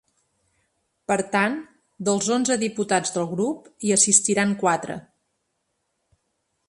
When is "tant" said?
1.35-1.57